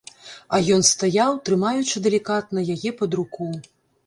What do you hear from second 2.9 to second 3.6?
пад руку.